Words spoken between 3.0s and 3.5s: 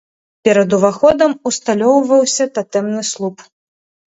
слуп.